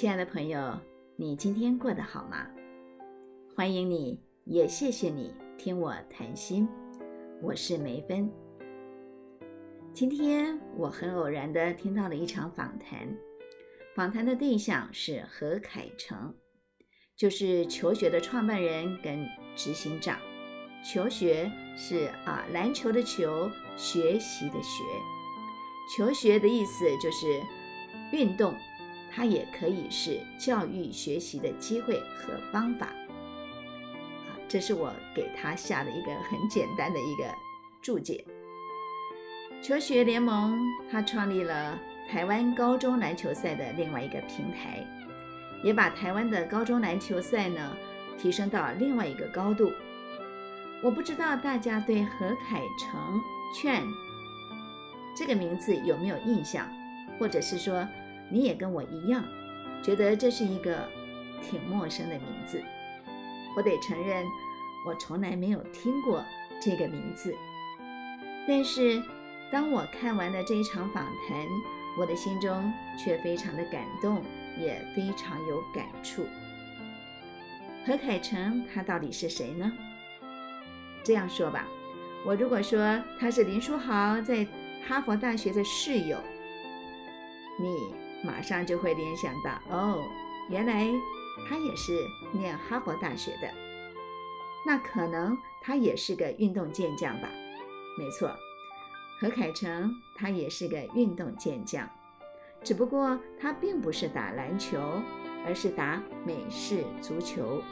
[0.00, 0.80] 亲爱的朋友，
[1.14, 2.46] 你今天过得好吗？
[3.54, 6.66] 欢迎你，也谢谢你听我谈心。
[7.42, 8.32] 我是梅芬。
[9.92, 13.14] 今天我很偶然的听到了一场访谈，
[13.94, 16.34] 访谈的对象是何凯成，
[17.14, 20.18] 就是求学的创办人跟执行长。
[20.82, 24.82] 求学是啊，篮球的球，学习的学。
[25.94, 27.42] 求学的意思就是
[28.14, 28.54] 运动。
[29.12, 37.24] 它也可以是教育学习的机会和方法，啊，这是我给他下的一个很简单的一个
[37.82, 38.24] 注解。
[39.60, 40.56] 求学联盟，
[40.90, 41.76] 它创立了
[42.08, 44.86] 台湾高中篮球赛的另外一个平台，
[45.64, 47.76] 也把台湾的高中篮球赛呢
[48.16, 49.72] 提升到另外一个高度。
[50.82, 53.20] 我不知道大家对何凯成
[53.54, 53.82] 劝
[55.16, 56.66] 这个名字有没有印象，
[57.18, 57.84] 或者是说。
[58.30, 59.24] 你也跟我一样，
[59.82, 60.88] 觉得这是一个
[61.42, 62.62] 挺陌生的名字。
[63.56, 64.24] 我得承认，
[64.86, 66.24] 我从来没有听过
[66.62, 67.34] 这个名字。
[68.46, 69.02] 但是，
[69.50, 71.46] 当我看完了这一场访谈，
[71.98, 74.22] 我的心中却非常的感动，
[74.56, 76.24] 也非常有感触。
[77.84, 79.72] 何凯成他到底是谁呢？
[81.02, 81.66] 这样说吧，
[82.24, 84.46] 我如果说他是林书豪在
[84.86, 86.16] 哈佛大学的室友，
[87.58, 88.09] 你。
[88.24, 90.02] 马上就会联想到，哦，
[90.50, 90.88] 原来
[91.48, 91.92] 他也是
[92.32, 93.48] 念哈佛大学的，
[94.66, 97.28] 那可能他也是个运动健将吧？
[97.98, 98.30] 没错，
[99.20, 101.88] 何凯成他也是个运动健将，
[102.62, 104.78] 只不过他并不是打篮球，
[105.46, 107.62] 而是打美式足球。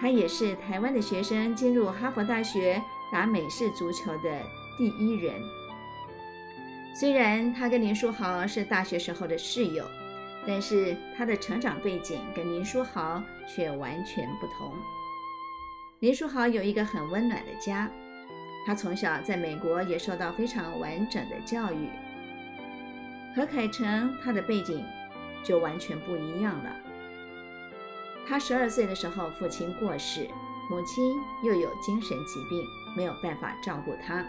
[0.00, 2.80] 他也是台湾的学生进入哈佛大学
[3.12, 4.42] 打美式足球的
[4.78, 5.57] 第一人。
[6.98, 9.88] 虽然他跟林书豪是大学时候的室友，
[10.44, 14.72] 但是他的成长背景跟林书豪却完全不同。
[16.00, 17.88] 林书豪有一个很温暖的家，
[18.66, 21.88] 他从小在美国也受到非常完整的教育。
[23.36, 24.84] 何凯成他的背景
[25.44, 26.76] 就完全不一样了。
[28.26, 30.28] 他十二岁的时候，父亲过世，
[30.68, 31.14] 母亲
[31.44, 32.60] 又有精神疾病，
[32.96, 34.26] 没有办法照顾他。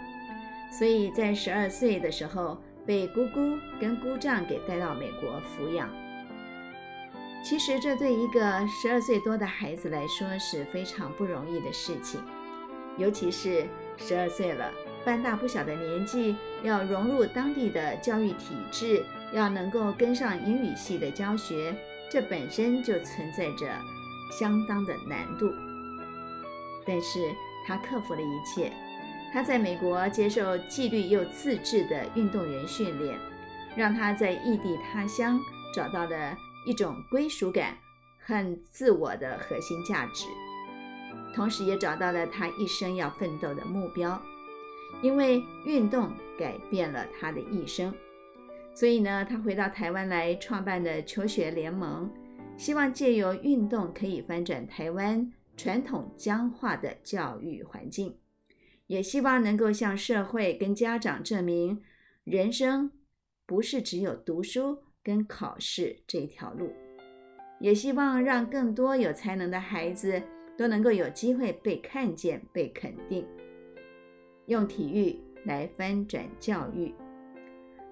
[0.71, 5.89] 所以在十二岁的时候，被姑姑跟姑丈给带到美国抚养。
[7.43, 12.21] 其实这对一个十二岁多的孩子来说是非常不容易的事情，
[12.97, 13.65] 尤其是
[13.97, 14.71] 十二岁了，
[15.05, 21.73] 半大不小的年纪，要融入当地的教育体制，要能够跟上英语系的教学，
[22.11, 23.67] 这本身就存在着
[24.37, 25.49] 相当的难度。
[26.85, 27.19] 但是
[27.65, 28.71] 他克服了一切。
[29.31, 33.17] 他在美国接受纪律又自制的运动员训练，
[33.75, 35.39] 让他在异地他乡
[35.73, 36.35] 找到了
[36.65, 37.77] 一种归属感
[38.19, 40.25] 和自我的核心价值，
[41.35, 44.19] 同时也找到了他一生要奋斗的目标。
[45.03, 47.93] 因为运动改变了他的一生，
[48.73, 52.11] 所以呢，他回到台湾来创办的求学联盟，
[52.57, 58.18] 希望借由运动可以翻转台湾传统僵化的教育环境。
[58.89, 61.79] 也希望能够向社会跟家长证明，
[62.23, 62.91] 人生
[63.45, 66.73] 不是只有读书跟考试这条路。
[67.59, 70.19] 也希望让更多有才能的孩子
[70.57, 73.27] 都能够有机会被看见、被肯定。
[74.47, 76.91] 用体育来翻转教育。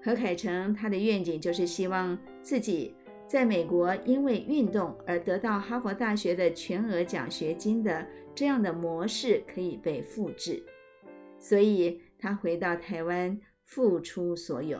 [0.03, 2.95] 何凯成他的愿景就是希望自己
[3.27, 8.03] 在美国因为运动而得到哈佛大学的全额奖学金的
[8.33, 10.65] 这样的模式可以被复制。
[11.47, 14.77] 所以他回到台湾，付出所有，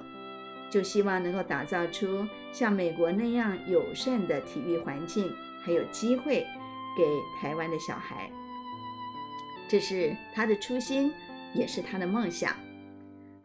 [0.69, 5.31] 就希望能够打造出像美国那样友善的体育环境，
[5.63, 6.45] 还有机会
[6.97, 7.05] 给
[7.39, 8.29] 台湾的小孩。
[9.69, 11.13] 这是他的初心，
[11.55, 12.53] 也是他的梦想。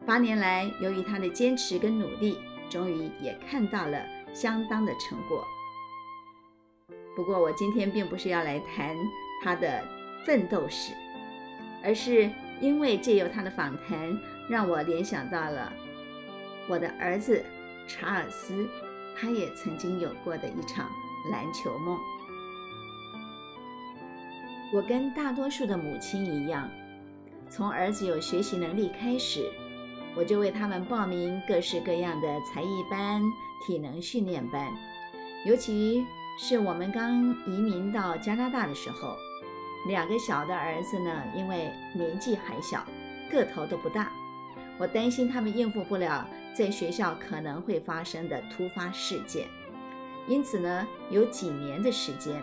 [0.05, 2.37] 八年来，由于他的坚持跟努力，
[2.69, 5.47] 终于也看到了相当的成果。
[7.15, 8.97] 不过，我今天并不是要来谈
[9.41, 9.81] 他的
[10.25, 10.91] 奋斗史，
[11.81, 12.29] 而是。
[12.63, 14.17] 因为借由他的访谈，
[14.47, 15.73] 让我联想到了
[16.65, 17.43] 我的儿子
[17.89, 18.65] 查尔斯，
[19.13, 20.89] 他也曾经有过的一场
[21.29, 21.99] 篮球梦。
[24.73, 26.69] 我跟大多数的母亲一样，
[27.49, 29.51] 从儿子有学习能力开始，
[30.15, 33.21] 我就为他们报名各式各样的才艺班、
[33.67, 34.73] 体能训练班。
[35.45, 36.05] 尤其
[36.39, 39.17] 是我们刚移民到加拿大的时候。
[39.85, 42.85] 两个小的儿子呢，因为年纪还小，
[43.29, 44.11] 个头都不大，
[44.77, 49.47] 我担心他们应付不了在学校可能会发生的突发事件，
[50.27, 52.41] 因此呢，有几年的时间，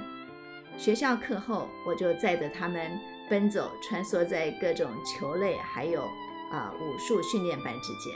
[0.76, 6.02] 学校课后我就载着他们奔走，穿梭在各种球类还有
[6.50, 8.12] 啊武术训练班之间。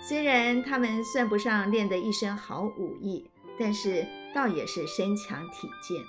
[0.00, 3.28] 虽然他们算不上练得一身好武艺，
[3.58, 6.00] 但是倒也是身强体健。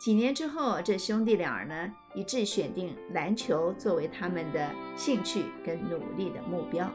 [0.00, 6.90] 几年之后，这兄弟俩呢一致选定篮球作为他们的兴趣跟努力的目标。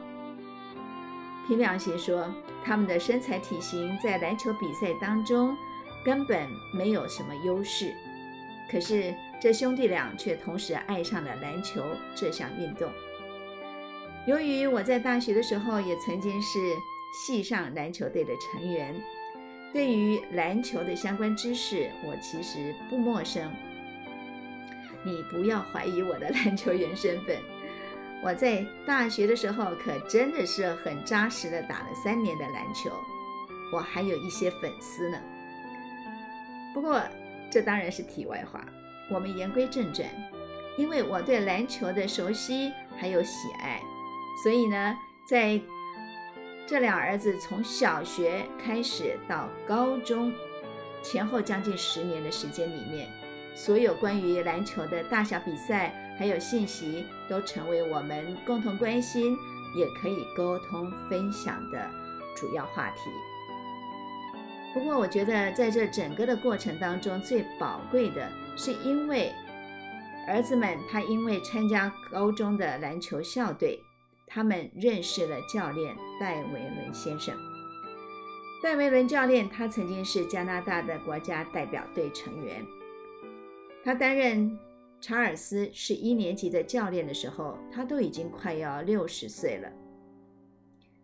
[1.46, 2.28] 凭良心说，
[2.64, 5.56] 他们的身材体型在篮球比赛当中
[6.04, 7.94] 根本没有什么优势。
[8.68, 11.84] 可是这兄弟俩却同时爱上了篮球
[12.16, 12.90] 这项运动。
[14.26, 16.58] 由于我在大学的时候也曾经是
[17.24, 19.00] 系上篮球队的成员。
[19.72, 23.50] 对于篮球的相关知识，我其实不陌生。
[25.04, 27.36] 你不要怀疑我的 篮球员身份。
[28.22, 32.90] 我在大学的时候可真的是很扎实的打了三年的篮球，
[33.72, 35.18] 我还有一些粉丝呢。
[36.72, 37.00] 不过
[37.50, 38.64] 这当然是题外话。
[39.10, 40.08] 我们言归正传，
[40.76, 43.80] 因为我对篮球的熟悉还有喜爱，
[44.42, 44.96] 所以呢，
[45.28, 45.60] 在。
[46.66, 50.32] 这俩儿子从小学开始到高中，
[51.00, 53.08] 前后将近十年的时间里面，
[53.54, 59.38] 所有关于篮球的大小比赛还有信息，都成为我们共同关心，
[59.76, 61.88] 也可以沟通分享的
[62.34, 63.10] 主要话题。
[64.74, 69.32] 不过，我觉得在这整个的过程当中，最宝贵的是因为
[70.26, 73.80] 儿子们他因为参加高中的篮球校队。
[74.26, 77.34] 他们认识了教练戴维伦先生。
[78.62, 82.64] 戴维伦教练，他曾经是加拿大的国家代表队成员。
[83.84, 84.58] 他担任
[85.00, 89.70] 查尔斯是一年级的教练的时候，他都已经快要六十岁了。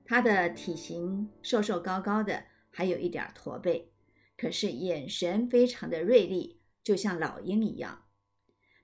[0.05, 3.93] 他的体型瘦瘦高高的，还有一点驼背，
[4.37, 8.03] 可是眼神非常的锐利，就像老鹰一样。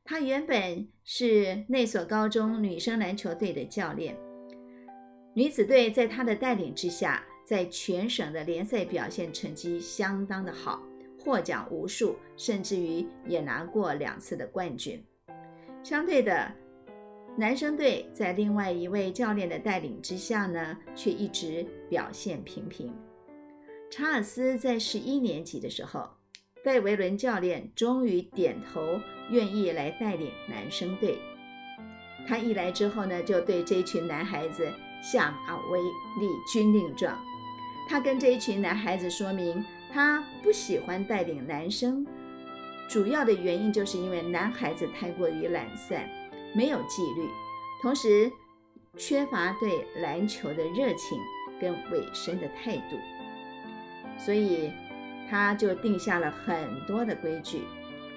[0.05, 4.17] 他原本是那所高中女生篮球队的教练。
[5.38, 10.82] 女子队在他的带领之下，在全省的联赛表现成绩相当的好，
[11.17, 15.00] 获奖无数，甚至于也拿过两次的冠军。
[15.85, 16.52] 相对的，
[17.37, 22.93] 男生队在另外一位教练的带领之下呢，却一直表现平平。
[23.93, 26.11] 查尔斯在十一年级的时候，
[26.64, 29.00] 戴维伦教练终于点头
[29.31, 31.17] 愿意来带领男生队。
[32.26, 34.69] 他一来之后呢，就对这群男孩子。
[35.02, 35.80] 下马威
[36.20, 37.16] 立军令状，
[37.88, 42.06] 他跟这一群男孩子说明，他不喜欢带领男生，
[42.88, 46.08] 主要的原因就是因为男孩子太过于懒散，
[46.54, 47.28] 没有纪律，
[47.80, 48.30] 同时
[48.96, 51.18] 缺乏对篮球的热情
[51.60, 52.96] 跟委身的态度，
[54.18, 54.72] 所以
[55.30, 57.62] 他就定下了很多的规矩。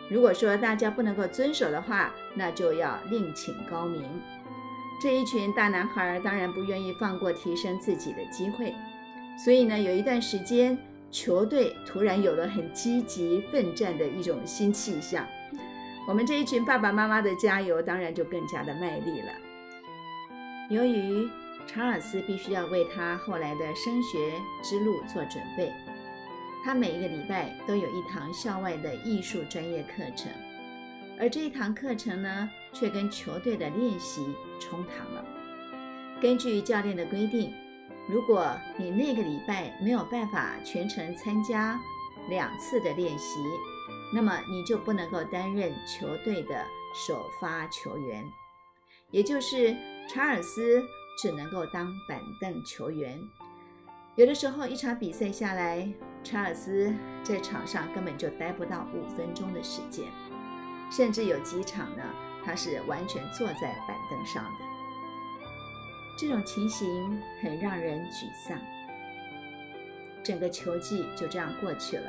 [0.09, 4.03] 如果说大家不能够遵守的话，那就要另请高明。
[5.01, 8.75] 这一群大男孩当然不愿意放过提升自己的机会，
[9.35, 10.77] 所以呢，有一段时间
[11.09, 15.25] 球队突然有了很积极奋战的一种新气象。
[16.07, 19.31] 我们这一群爸爸妈妈的加油当然就更加的卖力了。
[20.69, 21.27] 由于
[21.65, 25.71] 查尔斯必须要为他后来的升学之路做准备，
[26.63, 30.31] 他每一个礼拜都有一堂校外的艺术专业课程。
[31.19, 34.23] 而这一堂课程呢，却跟球队的练习
[34.61, 35.25] 冲堂了。
[36.21, 37.51] 根据教练的规定，
[38.07, 41.77] 如果你那个礼拜没有办法全程参加
[42.29, 43.39] 两次的练习，
[44.13, 46.63] 那么你就不能够担任球队的
[46.93, 48.23] 首发球员，
[49.09, 49.75] 也就是
[50.07, 50.83] 查尔斯
[51.17, 53.19] 只能够当板凳球员。
[54.15, 55.91] 有的时候一场比赛下来，
[56.23, 60.05] 查尔斯在场上根本就待不到五分钟的时间。
[60.91, 62.03] 甚至有几场呢，
[62.45, 64.65] 他是完全坐在板凳上的。
[66.17, 68.59] 这种情形很让人沮丧。
[70.23, 72.03] 整个球季就这样过去了。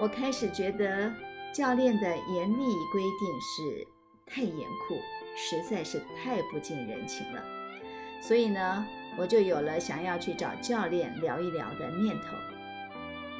[0.00, 1.12] 我开始觉得
[1.52, 3.86] 教练的严厉规定是
[4.26, 4.96] 太严酷，
[5.36, 7.42] 实在是太不近人情了。
[8.20, 12.36] 所以呢，我就有了想要去找教练聊一聊的念头。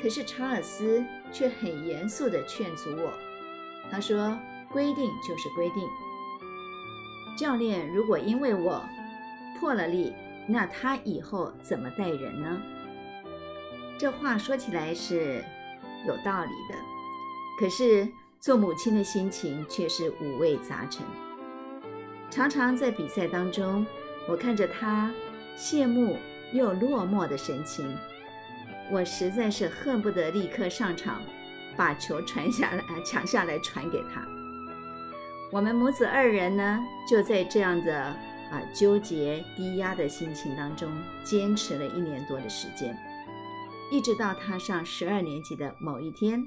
[0.01, 3.13] 可是查尔斯却很严肃地劝阻我。
[3.91, 4.39] 他说
[4.73, 5.89] ：“规定就是规定。
[7.37, 8.83] 教练如果因为我
[9.59, 10.13] 破了例，
[10.49, 12.61] 那他以后怎么带人呢？”
[13.99, 15.45] 这话说起来是
[16.07, 16.75] 有道理的，
[17.59, 18.09] 可是
[18.41, 21.05] 做母亲的心情却是五味杂陈。
[22.31, 23.85] 常常在比赛当中，
[24.29, 25.13] 我看着他
[25.57, 26.17] 谢幕
[26.53, 27.93] 又落寞的神情，
[28.91, 31.21] 我实在是恨不得立刻上场，
[31.77, 34.23] 把球传下来，抢下来传给他。
[35.51, 40.91] 我们母子二人呢，就在这样的啊纠结、低压的心情当中，
[41.25, 42.95] 坚持了一年多的时间，
[43.91, 46.47] 一直到他上十二年级的某一天，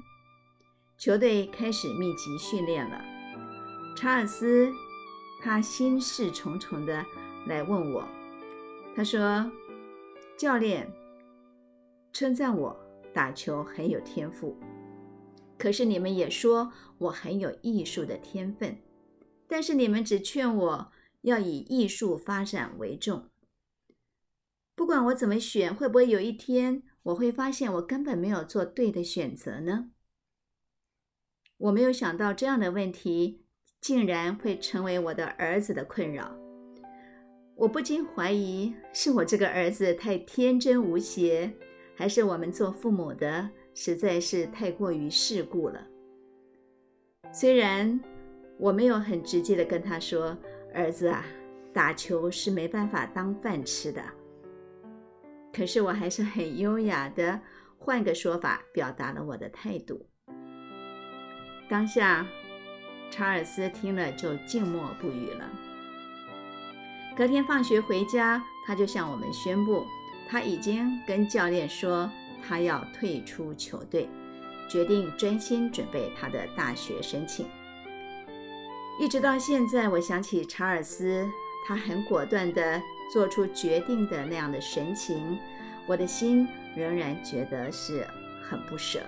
[0.96, 3.04] 球队开始密集训练了。
[3.96, 4.72] 查尔斯
[5.42, 7.04] 他心事重重的
[7.48, 8.06] 来问我，
[8.94, 9.50] 他说
[10.38, 10.88] ：“教练。”
[12.12, 12.78] 称赞我
[13.12, 14.56] 打球很有天赋，
[15.58, 18.76] 可是你们也说我很有艺术的天分，
[19.52, 23.28] 但是你们只劝我要以艺术发展为重。
[24.74, 29.90] 不管我怎么选，会不会有一天我会发现我根本没有做对的选择呢？
[31.58, 33.44] 我没有想到这样的问题
[33.78, 36.34] 竟然会成为我的儿子的困扰，
[37.56, 41.52] 我不禁怀疑是我这个儿子太天真无邪。
[41.94, 45.86] 还是我们做父母的实在是太过于世故了。
[47.34, 48.00] 虽然
[48.58, 50.36] 我没有很直接的跟他说
[50.74, 51.24] ：“儿子啊，
[51.72, 54.02] 打球是没办法当饭吃的。”
[55.52, 57.38] 可是我还是很优雅的
[57.78, 60.06] 换个说法表达了我的态度。
[61.68, 62.26] 当下，
[63.10, 65.50] 查尔斯听了就静默不语了。
[67.16, 69.84] 隔天放学回家，他就向我们宣布。
[70.28, 72.10] 他已经跟教练说，
[72.42, 74.08] 他要退出球队，
[74.66, 77.46] 决定专心准备他的大学申请。
[78.98, 81.28] 一直到现在，我想起查尔斯，
[81.66, 82.80] 他很果断地
[83.12, 85.38] 做出决定的那样的神情，
[85.86, 86.46] 我的心
[86.76, 88.06] 仍然觉得是
[88.42, 89.00] 很不舍。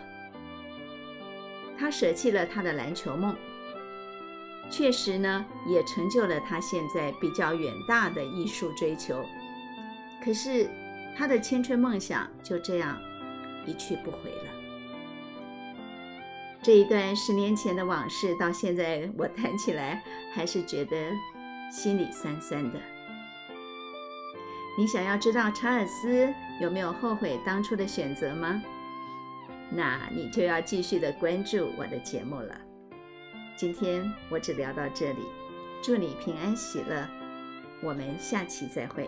[1.78, 3.36] 他舍弃了他的篮球梦，
[4.70, 9.24] 确实呢，也成就了他现在比较远大的艺术追求。
[10.24, 10.68] 可是。
[11.16, 13.00] 他的青春梦想就这样
[13.64, 14.63] 一去不回了。
[16.64, 20.02] 这一段十年前的往事，到现在我谈起来
[20.32, 20.96] 还是觉得
[21.70, 22.80] 心里酸酸的。
[24.78, 28.62] 你想要知道查尔斯有没有后悔当初的选择吗？
[29.70, 32.58] 那你就要继续的关注我的节目了。
[33.58, 35.20] 今天我只聊到这里，
[35.82, 37.06] 祝你平安喜乐，
[37.82, 39.06] 我们下期再会。